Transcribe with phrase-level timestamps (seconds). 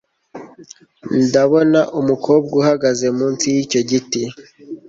[1.25, 4.21] Ndabona umukobwa uhagaze munsi yicyo giti